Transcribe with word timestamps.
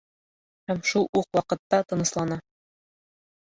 Һәм 0.71 0.79
шул 0.91 1.05
уҡ 1.21 1.27
ваҡытта 1.39 1.81
тыныслана. 1.93 2.41